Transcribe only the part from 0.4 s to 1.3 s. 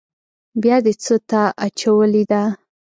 بيا دې څاه